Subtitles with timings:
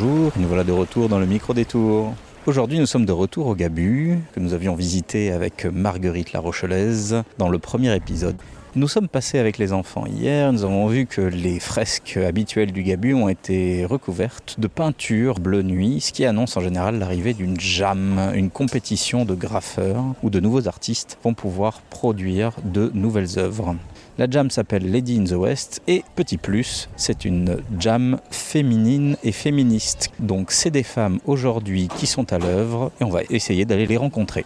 [0.00, 2.14] bonjour, nous voilà de retour dans le micro-détour.
[2.46, 7.22] Aujourd'hui, nous sommes de retour au Gabu, que nous avions visité avec Marguerite la Rochelaise
[7.38, 8.36] dans le premier épisode.
[8.78, 12.84] Nous sommes passés avec les enfants hier, nous avons vu que les fresques habituelles du
[12.84, 17.58] Gabu ont été recouvertes de peinture bleu nuit, ce qui annonce en général l'arrivée d'une
[17.58, 23.74] jam, une compétition de graffeurs où de nouveaux artistes vont pouvoir produire de nouvelles œuvres.
[24.16, 29.32] La jam s'appelle Lady in the West et petit plus, c'est une jam féminine et
[29.32, 30.10] féministe.
[30.20, 33.96] Donc c'est des femmes aujourd'hui qui sont à l'œuvre et on va essayer d'aller les
[33.96, 34.44] rencontrer.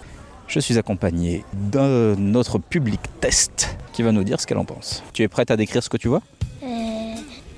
[0.52, 5.02] Je suis accompagné de notre public test qui va nous dire ce qu'elle en pense.
[5.14, 6.20] Tu es prête à décrire ce que tu vois?
[6.62, 6.66] Euh,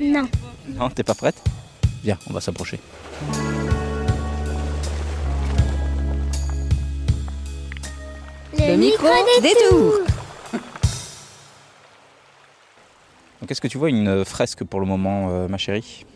[0.01, 0.29] non.
[0.69, 1.35] Non, t'es pas prête?
[2.05, 2.79] Viens, on va s'approcher.
[8.57, 9.09] Le, micro
[9.43, 9.95] des détour.
[13.41, 16.07] Donc est-ce que tu vois une fresque pour le moment, euh, ma chérie?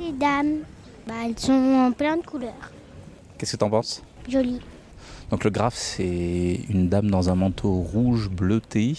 [0.00, 0.62] Les dames,
[1.06, 2.72] bah, elles sont en plein de couleurs.
[3.38, 4.02] Qu'est-ce que t'en penses?
[4.28, 4.60] Jolies.
[5.30, 8.94] Donc le graphe, c'est une dame dans un manteau rouge bleuté,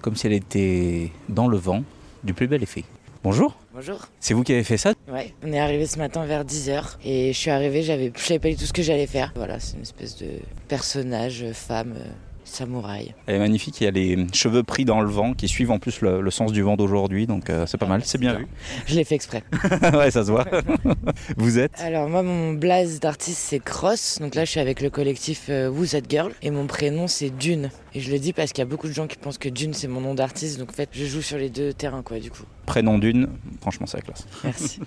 [0.00, 1.82] comme si elle était dans le vent,
[2.24, 2.84] du plus bel effet.
[3.22, 3.98] Bonjour, Bonjour.
[4.18, 4.94] c'est vous qui avez fait ça?
[5.12, 8.38] Ouais, on est arrivé ce matin vers 10h et je suis arrivé, j'avais je savais
[8.38, 9.32] pas du tout ce que j'allais faire.
[9.36, 10.28] Voilà, c'est une espèce de
[10.68, 12.04] personnage femme euh,
[12.50, 13.14] samouraï.
[13.26, 15.78] Elle est magnifique, il y a les cheveux pris dans le vent qui suivent en
[15.78, 18.46] plus le, le sens du vent d'aujourd'hui, donc euh, c'est pas mal, c'est bien vu.
[18.86, 19.42] Je l'ai fait exprès.
[19.92, 20.46] ouais, ça se voit.
[21.36, 24.90] vous êtes Alors moi mon blaze d'artiste c'est Cross, donc là je suis avec le
[24.90, 27.70] collectif euh, Who's That Girl et mon prénom c'est Dune.
[27.94, 29.74] Et je le dis parce qu'il y a beaucoup de gens qui pensent que Dune
[29.74, 32.30] c'est mon nom d'artiste, donc en fait je joue sur les deux terrains quoi du
[32.30, 32.44] coup.
[32.66, 33.28] Prénom d'une,
[33.60, 34.26] franchement c'est la classe.
[34.44, 34.80] Merci.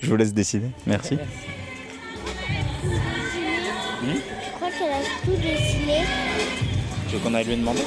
[0.00, 1.18] Je vous laisse décider, merci.
[7.16, 7.82] Veux qu'on aille lui demander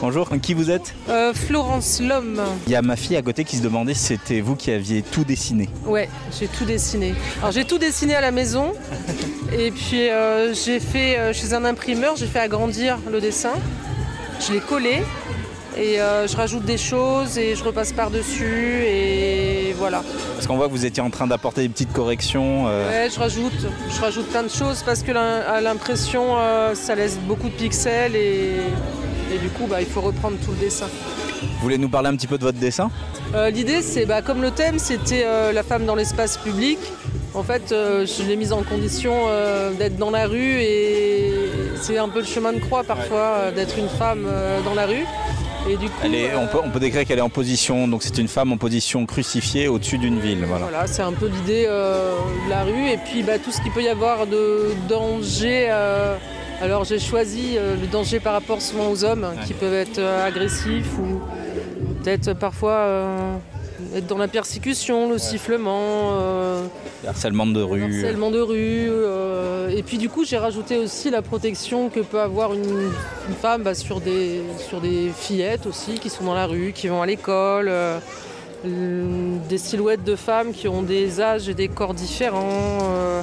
[0.00, 0.94] Bonjour, qui vous êtes?
[1.08, 2.40] Euh, Florence Lhomme.
[2.68, 5.02] Il y a ma fille à côté qui se demandait si c'était vous qui aviez
[5.02, 5.68] tout dessiné.
[5.84, 6.08] Ouais,
[6.38, 7.14] j'ai tout dessiné.
[7.40, 8.74] Alors j'ai tout dessiné à la maison.
[9.52, 13.54] Et puis euh, j'ai fait euh, chez un imprimeur, j'ai fait agrandir le dessin.
[14.46, 15.02] Je l'ai collé.
[15.76, 18.82] Et je rajoute des choses et je repasse par-dessus.
[18.84, 19.47] Et
[19.78, 20.02] voilà.
[20.34, 22.66] Parce qu'on voit que vous étiez en train d'apporter des petites corrections.
[22.68, 23.52] euh, Ouais, je rajoute,
[23.94, 28.56] je rajoute plein de choses parce que l'impression, euh, ça laisse beaucoup de pixels et,
[29.34, 30.86] et du coup, bah, il faut reprendre tout le dessin.
[31.40, 32.90] Vous voulez nous parler un petit peu de votre dessin?
[33.34, 36.78] Euh, L'idée, c'est bah, comme le thème, c'était la femme dans l'espace public.
[37.34, 39.12] En fait, je l'ai mise en condition
[39.78, 41.30] d'être dans la rue et
[41.80, 44.26] c'est un peu le chemin de croix parfois d'être une femme
[44.64, 45.04] dans la rue.
[45.68, 48.02] Et du coup, Elle est, on, peut, on peut décrire qu'elle est en position, donc
[48.02, 50.44] c'est une femme en position crucifiée au-dessus d'une ville.
[50.44, 50.66] Voilà.
[50.66, 52.14] Voilà, c'est un peu l'idée euh,
[52.46, 55.66] de la rue et puis bah, tout ce qu'il peut y avoir de danger.
[55.70, 56.16] euh,
[56.60, 60.98] alors j'ai choisi euh, le danger par rapport souvent aux hommes qui peuvent être agressifs
[60.98, 61.20] ou
[62.02, 63.10] peut-être parfois
[63.94, 66.62] être dans la persécution, le sifflement, euh,
[67.06, 67.82] Harcèlement de le rue.
[67.84, 68.88] harcèlement de rue.
[68.90, 72.90] euh, et puis du coup j'ai rajouté aussi la protection que peut avoir une,
[73.28, 76.88] une femme bah, sur, des, sur des fillettes aussi qui sont dans la rue, qui
[76.88, 77.70] vont à l'école.
[78.66, 82.78] Euh, des silhouettes de femmes qui ont des âges et des corps différents.
[82.82, 83.22] euh,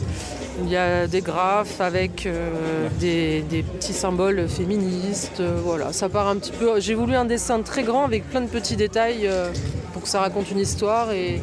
[0.64, 5.42] il y a des graphes avec euh, des, des petits symboles féministes.
[5.42, 6.80] euh, voilà, ça part un petit peu.
[6.80, 9.52] J'ai voulu un dessin très grand avec plein de petits détails euh,
[9.92, 11.42] pour que ça raconte une histoire et,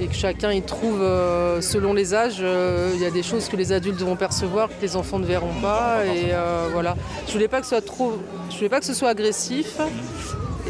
[0.00, 1.00] et que chacun y trouve,
[1.60, 2.42] selon les âges,
[2.94, 5.60] il y a des choses que les adultes vont percevoir que les enfants ne verront
[5.60, 6.06] pas.
[6.06, 6.32] Et
[6.72, 8.14] voilà, je voulais pas que ce soit trop,
[8.50, 9.76] je voulais pas que ce soit agressif.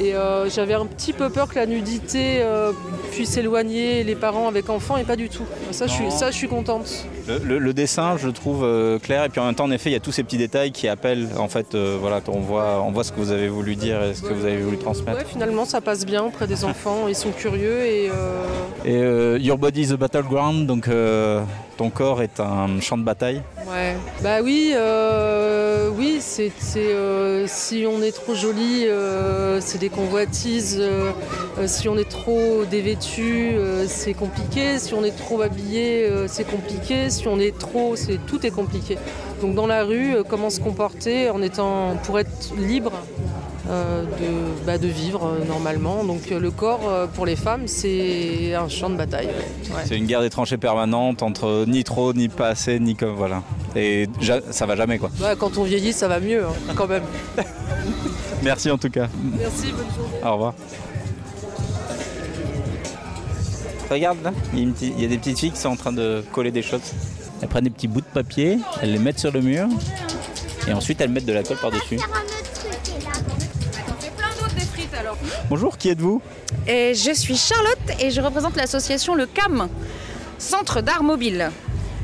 [0.01, 2.73] Et euh, j'avais un petit peu peur que la nudité euh,
[3.13, 5.45] puisse éloigner les parents avec enfants et pas du tout.
[5.73, 7.05] Ça, je suis, ça, je suis contente.
[7.29, 9.71] Le, le- le dessin, je le trouve euh, clair, et puis en même temps, en
[9.71, 12.41] effet, il y a tous ces petits détails qui appellent, en fait, euh, voilà, qu'on
[12.41, 14.79] voit, on voit ce que vous avez voulu dire et ce que vous avez voulu
[14.79, 15.19] transmettre.
[15.19, 17.07] Ouais, finalement, ça passe bien auprès des enfants.
[17.07, 18.45] Ils sont curieux et euh,
[18.87, 21.43] Et euh, Your Body is a Battleground, donc euh,
[21.81, 23.41] ton corps est un champ de bataille.
[23.67, 29.89] Ouais, bah oui, euh, oui, c'est euh, si on est trop joli, euh, c'est des
[29.89, 30.79] convoitises.
[31.65, 33.53] si on est trop dévêtu,
[33.87, 34.79] c'est compliqué.
[34.79, 37.09] Si on est trop habillé, c'est compliqué.
[37.09, 38.99] Si on est trop, c'est tout est compliqué.
[39.41, 42.93] Donc dans la rue, comment se comporter en étant pour être libre.
[43.69, 46.03] Euh, de, bah, de vivre euh, normalement.
[46.05, 49.27] Donc euh, le corps pour les femmes, c'est un champ de bataille.
[49.27, 49.83] ouais.
[49.87, 53.43] C'est une guerre des tranchées permanente entre ni trop, ni pas assez, ni comme voilà.
[53.77, 55.11] Et ja- ça va jamais quoi.
[55.21, 57.03] Ouais, quand on vieillit, ça va mieux hein, quand même.
[58.43, 59.09] Merci en tout cas.
[59.39, 60.19] Merci, bonne journée.
[60.25, 60.55] Au revoir.
[63.91, 65.71] Regarde là, il y, a une petite- il y a des petites filles qui sont
[65.71, 66.81] en train de coller des choses.
[67.43, 69.67] Elles prennent des petits bouts de papier, elles les mettent sur le mur
[70.69, 71.99] et ensuite elles mettent de la colle par-dessus.
[75.51, 76.23] Bonjour, qui êtes-vous?
[76.69, 79.69] Et je suis Charlotte et je représente l'association Le CAM.
[80.39, 81.51] Centre d'art mobile.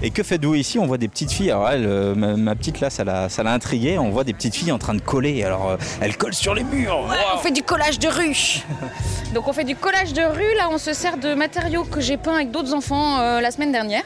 [0.03, 0.81] Et que faites-vous ici?
[0.81, 1.53] On voit des petites filles.
[1.53, 4.01] Alors elle, euh, ma, ma petite là, ça l'a, ça l'a intriguée.
[4.01, 5.45] On voit des petites filles en train de coller.
[5.45, 7.07] Alors euh, elles collent sur les murs.
[7.09, 8.65] Ouais, on fait du collage de rue.
[9.33, 10.57] Donc on fait du collage de rue.
[10.57, 13.71] Là, on se sert de matériaux que j'ai peints avec d'autres enfants euh, la semaine
[13.71, 14.03] dernière.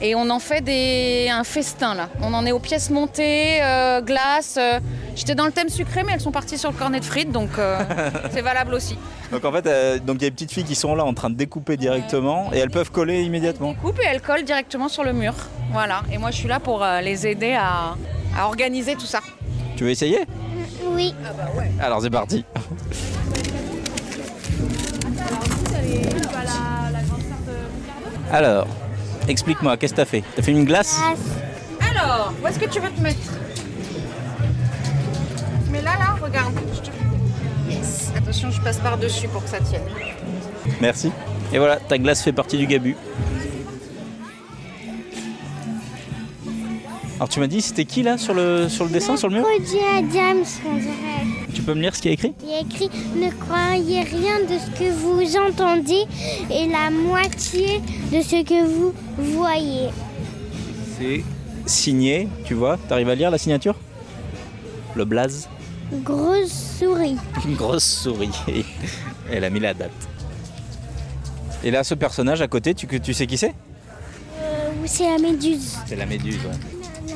[0.00, 1.28] Et on en fait des...
[1.28, 2.08] un festin là.
[2.22, 3.60] On en est aux pièces montées,
[4.04, 4.60] glace.
[5.16, 7.48] J'étais dans le thème sucré, mais elles sont parties sur le cornet de frites, donc
[7.58, 7.82] euh,
[8.32, 8.98] c'est valable aussi.
[9.32, 11.14] Donc en fait, euh, donc il y a des petites filles qui sont là en
[11.14, 13.72] train de découper directement et elles peuvent coller immédiatement.
[13.74, 15.32] Coupe et elles collent directement sur le mur.
[15.72, 16.02] Voilà.
[16.12, 17.96] Et moi, je suis là pour euh, les aider à,
[18.38, 19.20] à organiser tout ça.
[19.76, 20.20] Tu veux essayer?
[20.90, 21.14] Oui.
[21.80, 22.44] Alors c'est parti.
[28.32, 28.66] Alors,
[29.28, 30.22] explique-moi, qu'est-ce que t'as fait?
[30.34, 31.00] T'as fait une glace
[31.94, 33.18] Alors, où est-ce que tu veux te mettre?
[36.26, 36.54] Regarde.
[36.74, 36.96] je te-
[37.70, 38.12] Yes.
[38.16, 39.82] Attention, je passe par-dessus pour que ça tienne.
[40.80, 41.10] Merci.
[41.52, 42.96] Et voilà, ta glace fait partie du gabu.
[47.16, 49.44] Alors tu m'as dit, c'était qui là sur le, sur le dessin, sur le mur
[49.44, 51.24] Cody Adams, on dirait.
[51.54, 54.02] Tu peux me lire ce qu'il y a écrit Il y a écrit Ne croyez
[54.02, 56.04] rien de ce que vous entendez
[56.50, 57.80] et la moitié
[58.12, 59.88] de ce que vous voyez.
[60.98, 61.24] C'est
[61.64, 63.76] signé, tu vois T'arrives à lire la signature?
[64.94, 65.48] Le blaze
[65.92, 67.16] Grosse souris.
[67.44, 68.30] Une grosse souris.
[69.30, 69.90] Elle a mis la date.
[71.62, 73.54] Et là, ce personnage à côté, tu, tu sais qui c'est?
[74.40, 75.76] Euh, c'est la méduse.
[75.86, 77.14] C'est la méduse, ouais.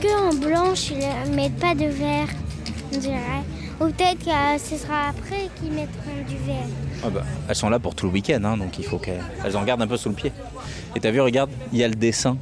[0.00, 2.28] Que en blanche, ils ne mettent pas de vert,
[2.94, 3.42] on dirait.
[3.80, 6.66] Ou peut-être que euh, ce sera après qu'ils mettront du vert.
[7.04, 9.56] Ah bah, elles sont là pour tout le week-end, hein, donc il faut qu'elles elles
[9.56, 10.32] en gardent un peu sous le pied.
[10.94, 12.36] Et t'as vu, regarde, il y a le dessin.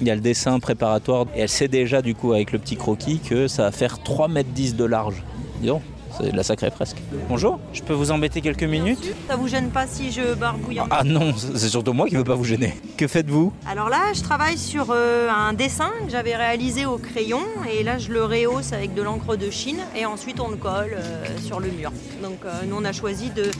[0.00, 1.26] Il y a le dessin préparatoire.
[1.34, 4.28] Et elle sait déjà, du coup, avec le petit croquis, que ça va faire 3
[4.28, 5.22] mètres 10 de large.
[5.60, 5.82] Dis donc,
[6.16, 6.98] c'est de la sacrée presque.
[7.28, 9.14] Bonjour, je peux vous embêter quelques minutes?
[9.28, 12.36] Ça vous gêne pas si je barbouille Ah non, c'est surtout moi qui veux pas
[12.36, 12.74] vous gêner.
[12.96, 13.52] Que faites-vous?
[13.68, 17.40] Alors là, je travaille sur euh, un dessin que j'avais réalisé au crayon
[17.72, 20.94] et là, je le rehausse avec de l'encre de Chine et ensuite on le colle
[20.96, 21.92] euh, sur le mur.
[22.22, 23.50] Donc euh, nous, on a choisi de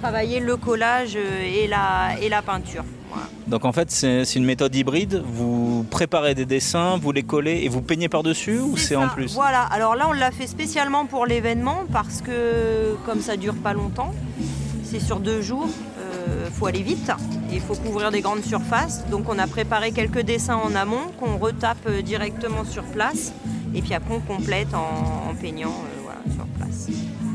[0.00, 2.84] travailler le collage et la, et la peinture.
[3.10, 3.28] Voilà.
[3.46, 5.22] Donc en fait, c'est une méthode hybride.
[5.26, 9.34] Vous préparez des dessins, vous les collez et vous peignez par-dessus ou c'est en plus
[9.34, 13.72] Voilà, alors là, on l'a fait spécialement pour l'événement parce que comme ça dure pas
[13.72, 14.14] longtemps,
[14.84, 15.68] c'est sur deux jours,
[16.46, 17.10] il faut aller vite
[17.50, 19.04] et il faut couvrir des grandes surfaces.
[19.08, 23.32] Donc on a préparé quelques dessins en amont qu'on retape euh, directement sur place
[23.74, 25.99] et puis après on complète en, en peignant euh.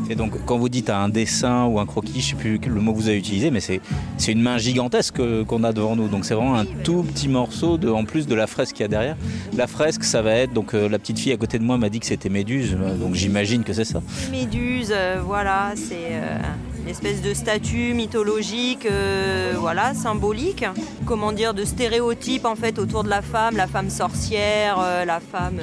[0.09, 2.93] Et donc quand vous dites un dessin ou un croquis, je sais plus le mot
[2.93, 3.81] que vous avez utilisé, mais c'est
[4.27, 6.07] une main gigantesque qu'on a devant nous.
[6.07, 8.85] Donc c'est vraiment un tout petit morceau de, en plus de la fresque qu'il y
[8.85, 9.17] a derrière.
[9.55, 11.89] La fresque, ça va être donc euh, la petite fille à côté de moi m'a
[11.89, 14.01] dit que c'était Méduse, donc j'imagine que c'est ça.
[14.31, 16.37] Méduse, euh, voilà, c'est euh,
[16.83, 18.87] une espèce de statue mythologique,
[19.59, 20.65] voilà, symbolique.
[21.05, 25.59] Comment dire, de stéréotypes en fait autour de la femme, la femme sorcière, la femme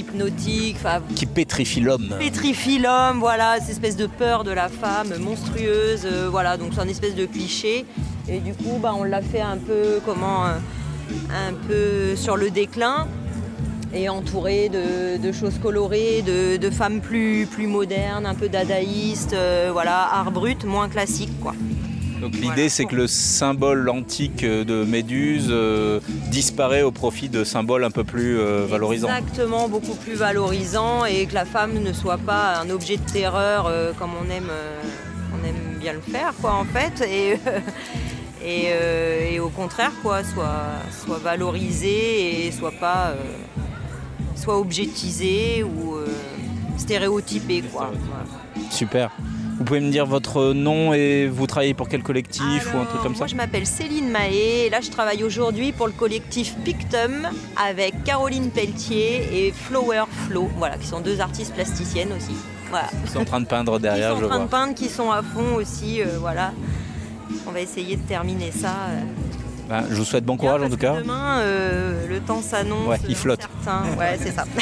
[0.00, 0.76] hypnotique,
[1.14, 2.14] Qui pétrifie l'homme.
[2.18, 6.80] pétrifie l'homme, voilà, cette espèce de peur de la femme monstrueuse, euh, voilà, donc c'est
[6.80, 7.84] un espèce de cliché.
[8.28, 10.58] Et du coup, bah, on l'a fait un peu, comment, euh,
[11.30, 13.06] un peu sur le déclin
[13.92, 19.32] et entouré de, de choses colorées, de, de femmes plus, plus modernes, un peu dadaïstes,
[19.32, 21.54] euh, voilà, art brut, moins classique, quoi.
[22.20, 22.68] Donc l'idée Voilà.
[22.68, 26.00] c'est que le symbole antique de Méduse euh,
[26.30, 29.08] disparaît au profit de symboles un peu plus euh, valorisants.
[29.08, 33.66] Exactement, beaucoup plus valorisant et que la femme ne soit pas un objet de terreur
[33.66, 34.80] euh, comme on aime, euh,
[35.32, 37.00] on aime bien le faire, quoi, en fait.
[37.08, 37.32] Et,
[38.44, 40.66] et, euh, et au contraire, quoi, soit,
[41.04, 43.14] soit valorisée et soit pas, euh,
[44.36, 46.06] soit objectisée ou euh,
[46.76, 47.90] stéréotypée, quoi.
[48.08, 48.70] Voilà.
[48.70, 49.10] Super.
[49.60, 53.02] Vous pouvez me dire votre nom et vous travaillez pour quel collectif ou un truc
[53.02, 56.56] comme ça Moi, je m'appelle Céline Mahé et là, je travaille aujourd'hui pour le collectif
[56.64, 57.28] Pictum
[57.62, 62.34] avec Caroline Pelletier et Flower Flow, voilà, qui sont deux artistes plasticiennes aussi.
[62.70, 62.88] Voilà.
[63.04, 65.10] Ils sont en train de peindre derrière, sont je en train de peindre, qui sont
[65.10, 66.52] à fond aussi, euh, voilà.
[67.46, 68.68] On va essayer de terminer ça.
[68.88, 69.00] euh,
[69.68, 70.94] Ben, je vous souhaite bon bien, courage en tout cas.
[70.94, 72.88] Demain, euh, le temps s'annonce.
[72.88, 73.40] Ouais, il flotte.
[73.62, 73.82] incertain.
[73.98, 74.44] Ouais, c'est ça.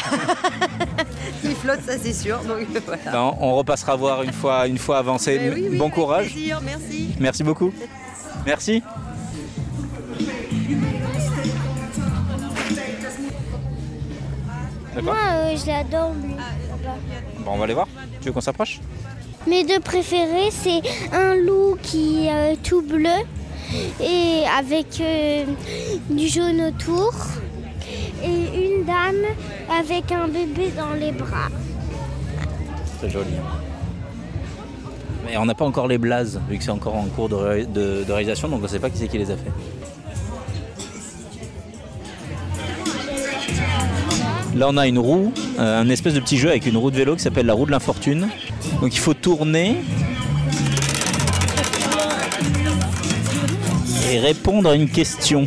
[1.45, 2.39] il flotte, ça c'est sûr.
[2.45, 3.35] Donc voilà.
[3.41, 5.39] On repassera voir une fois, une fois avancé.
[5.41, 6.33] Mais oui, oui, bon courage.
[6.33, 7.09] plaisir, merci.
[7.19, 7.73] Merci beaucoup.
[8.47, 8.83] Merci.
[14.95, 16.35] D'accord Moi, euh, je l'adore, lui.
[17.45, 17.87] Bon, on va aller voir.
[18.21, 18.81] Tu veux qu'on s'approche?
[19.47, 20.81] Mes deux préférés, c'est
[21.13, 23.09] un loup qui est euh, tout bleu
[24.01, 25.45] et avec euh,
[26.11, 27.13] du jaune autour
[28.25, 28.58] et
[28.89, 29.27] dame
[29.71, 31.49] avec un bébé dans les bras.
[33.01, 33.35] C'est joli.
[35.27, 37.37] Mais on n'a pas encore les blazes, vu que c'est encore en cours de,
[38.11, 39.53] réalisation, donc on ne sait pas qui c'est qui les a fait.
[44.57, 46.97] Là, on a une roue, euh, un espèce de petit jeu avec une roue de
[46.97, 48.29] vélo qui s'appelle la roue de l'infortune.
[48.81, 49.77] Donc il faut tourner
[54.11, 55.47] et répondre à une question.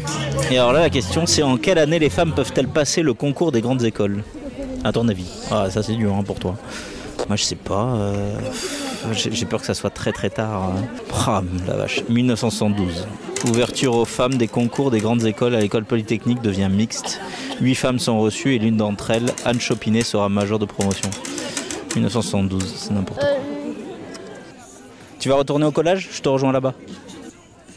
[0.51, 3.51] Et alors là, la question, c'est en quelle année les femmes peuvent-elles passer le concours
[3.51, 4.23] des grandes écoles?
[4.83, 5.27] À ton avis?
[5.49, 6.55] Ah, ça c'est dur hein, pour toi.
[7.29, 7.93] Moi, je sais pas.
[7.95, 8.35] euh,
[9.13, 10.63] J'ai peur que ça soit très très tard.
[10.75, 10.83] hein.
[11.27, 12.01] Ah, la vache.
[12.09, 13.07] 1972.
[13.47, 17.21] Ouverture aux femmes des concours des grandes écoles à l'école polytechnique devient mixte.
[17.61, 21.09] Huit femmes sont reçues et l'une d'entre elles, Anne Chopinet, sera majeure de promotion.
[21.95, 23.29] 1972, c'est n'importe quoi.
[25.19, 26.09] Tu vas retourner au collège?
[26.11, 26.73] Je te rejoins là-bas.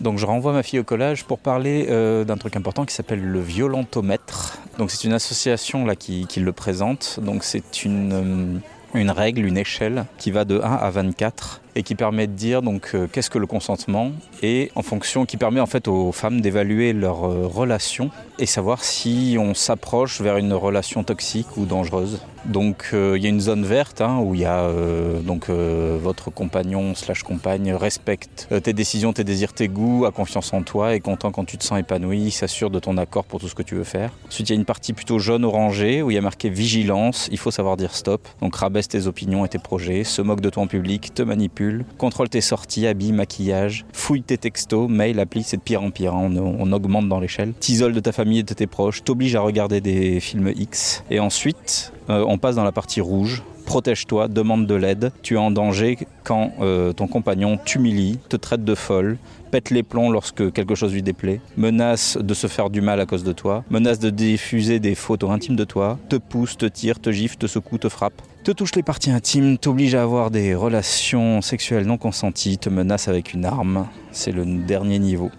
[0.01, 3.23] Donc je renvoie ma fille au collège pour parler euh, d'un truc important qui s'appelle
[3.23, 4.59] le violentomètre.
[4.79, 7.21] Donc c'est une association là qui, qui le présente.
[7.23, 8.59] Donc c'est une, euh,
[8.95, 12.63] une règle, une échelle qui va de 1 à 24 et qui permet de dire
[12.63, 14.13] donc euh, qu'est-ce que le consentement
[14.43, 18.85] et en fonction qui permet en fait aux femmes d'évaluer leur euh, relation et savoir
[18.85, 22.21] si on s'approche vers une relation toxique ou dangereuse.
[22.45, 24.71] Donc euh, il y a une zone verte hein, où il y a
[25.23, 30.63] donc votre compagnon slash compagne respecte tes décisions, tes désirs, tes goûts, a confiance en
[30.63, 33.55] toi, est content quand tu te sens épanoui, s'assure de ton accord pour tout ce
[33.55, 34.11] que tu veux faire.
[34.29, 37.29] Ensuite il y a une partie plutôt jaune orangée où il y a marqué vigilance,
[37.31, 38.29] il faut savoir dire stop.
[38.41, 41.64] Donc rabaisse tes opinions et tes projets, se moque de toi en public, te manipule,
[41.99, 46.15] contrôle tes sorties, habits, maquillage, fouille tes textos, mail, appli, c'est de pire en pire,
[46.15, 47.53] hein, on, augmente dans l'échelle.
[47.55, 51.05] T'isole de ta famille et de tes proches, t'oblige à regarder des films X.
[51.11, 53.43] Et ensuite, euh, on passe dans la partie rouge.
[53.67, 55.13] Protège-toi, demande de l'aide.
[55.23, 59.19] Tu es en danger quand euh, ton compagnon t'humilie, te traite de folle,
[59.51, 63.07] pète les plombs lorsque quelque chose lui déplaît, menace de se faire du mal à
[63.07, 67.01] cause de toi, menace de diffuser des photos intimes de toi, te pousse, te tire,
[67.01, 70.55] te gifle, te secoue, te frappe, te touche les parties intimes, t'oblige à avoir des
[70.55, 73.87] relations sexuelles non consenties, te menace avec une arme.
[74.13, 75.31] C'est le dernier niveau.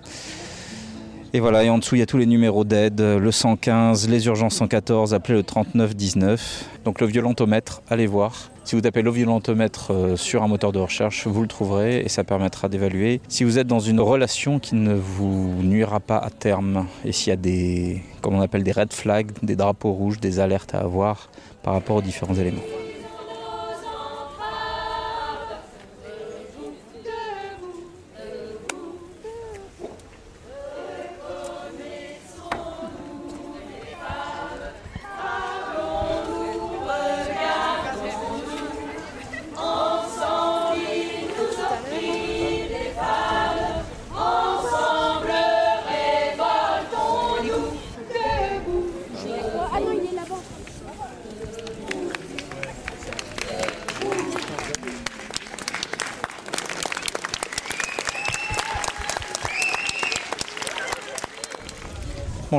[1.35, 4.25] Et voilà, et en dessous, il y a tous les numéros d'aide, le 115, les
[4.27, 6.63] urgences 114, appelez le 3919.
[6.85, 8.51] Donc le violentomètre, allez voir.
[8.63, 12.07] Si vous tapez le violentomètre euh, sur un moteur de recherche, vous le trouverez et
[12.07, 16.29] ça permettra d'évaluer si vous êtes dans une relation qui ne vous nuira pas à
[16.29, 20.21] terme et s'il y a des, comme on appelle des red flags, des drapeaux rouges,
[20.21, 21.29] des alertes à avoir
[21.63, 22.63] par rapport aux différents éléments.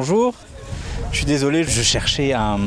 [0.00, 0.34] Bonjour.
[1.10, 2.58] Je suis désolé, je cherchais un-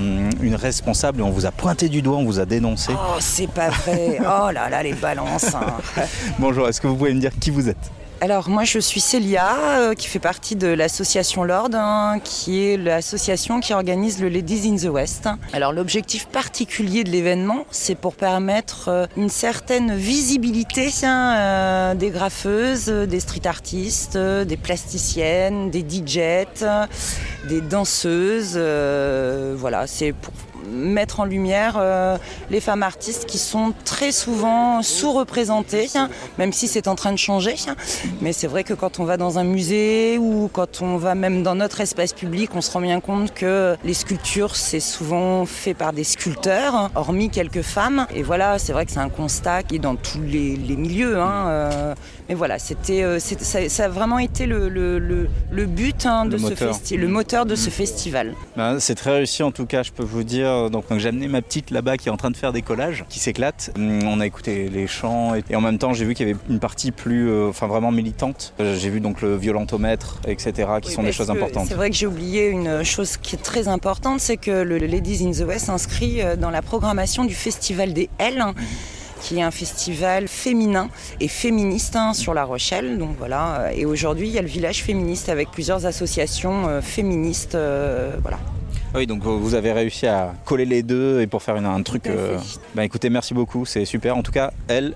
[0.41, 2.91] une responsable et on vous a pointé du doigt, on vous a dénoncé.
[2.95, 4.17] Oh, c'est pas vrai.
[4.21, 5.53] Oh là là, les balances.
[5.53, 5.77] hein.
[6.39, 7.91] Bonjour, est-ce que vous pouvez me dire qui vous êtes?
[8.21, 12.75] Alors, moi, je suis Célia, euh, qui fait partie de l'association Lord, hein, qui est
[12.75, 15.29] l'association qui organise le Ladies in the West.
[15.53, 22.09] Alors, l'objectif particulier de l'événement, c'est pour permettre euh, une certaine visibilité hein, euh, des
[22.09, 26.65] graffeuses, des street artistes, des plasticiennes, des DJs,
[27.47, 28.57] des danseuses.
[29.55, 30.33] voilà, c'est pour
[30.71, 32.17] mettre en lumière euh,
[32.49, 37.17] les femmes artistes qui sont très souvent sous-représentées, hein, même si c'est en train de
[37.17, 37.55] changer.
[37.67, 37.75] hein.
[38.21, 41.43] Mais c'est vrai que quand on va dans un musée ou quand on va même
[41.43, 45.73] dans notre espace public, on se rend bien compte que les sculptures, c'est souvent fait
[45.73, 48.05] par des sculpteurs, hein, hormis quelques femmes.
[48.13, 51.19] Et voilà, c'est vrai que c'est un constat qui est dans tous les, les milieux.
[51.19, 51.95] hein, euh,
[52.29, 56.25] mais voilà, c'était, euh, ça, ça a vraiment été le, le- le- le but hein,
[56.25, 56.73] de Le ce moteur.
[56.75, 58.35] festival, le moteur de ce festival.
[58.55, 60.47] Ben, C'est très réussi en tout cas, je peux vous dire.
[60.69, 63.05] Donc, donc, j'ai amené ma petite là-bas qui est en train de faire des collages,
[63.07, 63.71] qui s'éclate.
[63.77, 66.31] Hum, On a écouté les chants et, et en même temps j'ai vu qu'il y
[66.31, 68.53] avait une partie plus, euh, enfin vraiment militante.
[68.59, 70.51] Euh, J'ai vu donc le violentomètre, etc.,
[70.81, 71.67] qui Oui, sont des choses importantes.
[71.67, 75.25] C'est vrai que j'ai oublié une chose qui est très importante, c'est que le Ladies
[75.25, 78.53] in the West s'inscrit euh, dans la programmation du Festival des L, hein,
[79.21, 80.89] qui est un festival féminin
[81.19, 82.97] et féministe hein, sur La Rochelle.
[82.97, 83.69] Donc voilà.
[83.75, 87.55] Et aujourd'hui, il y a le village féministe avec plusieurs associations euh, féministes.
[87.55, 88.39] euh, voilà.
[88.95, 92.07] Oui, donc vous avez réussi à coller les deux et pour faire une- un truc.
[92.07, 92.37] Euh,
[92.75, 94.17] Ben écoutez, merci beaucoup, c'est super.
[94.17, 94.93] En tout cas, elle.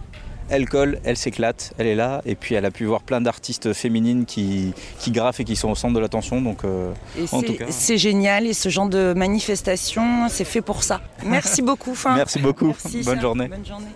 [0.50, 3.72] Elle colle, elle s'éclate, elle est là, et puis elle a pu voir plein d'artistes
[3.72, 6.42] féminines qui, qui graffent et qui sont au centre de l'attention.
[6.42, 6.92] Donc, euh,
[7.32, 7.66] En c'est- tout cas.
[7.70, 11.00] c'est génial et ce genre de manifestation, c'est fait pour ça.
[11.26, 11.98] Merci beaucoup.
[12.14, 13.48] Merci beaucoup, Merci, bonne journée.
[13.48, 13.88] Bonne journée.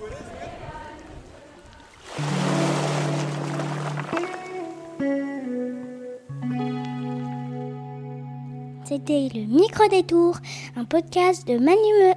[8.97, 10.39] C'était le Micro Détour,
[10.75, 12.15] un podcast de Manime.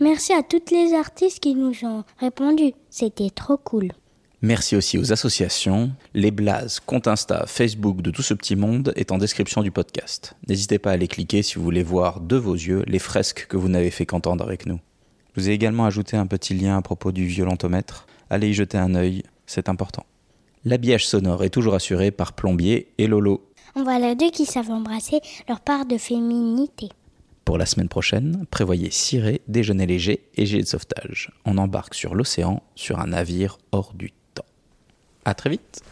[0.00, 2.72] Merci à toutes les artistes qui nous ont répondu.
[2.90, 3.92] C'était trop cool.
[4.40, 5.92] Merci aussi aux associations.
[6.12, 10.34] Les blazes, compte Insta, Facebook de tout ce petit monde est en description du podcast.
[10.48, 13.56] N'hésitez pas à les cliquer si vous voulez voir de vos yeux les fresques que
[13.56, 14.80] vous n'avez fait qu'entendre avec nous.
[15.36, 18.06] Je vous ai également ajouté un petit lien à propos du violentomètre.
[18.28, 20.04] Allez y jeter un œil, c'est important.
[20.64, 23.51] L'habillage sonore est toujours assuré par Plombier et Lolo.
[23.74, 26.90] On voit les deux qui savent embrasser leur part de féminité.
[27.44, 31.32] Pour la semaine prochaine, prévoyez ciré, déjeuner léger et gilet de sauvetage.
[31.44, 34.44] On embarque sur l'océan sur un navire hors du temps.
[35.24, 35.82] À très vite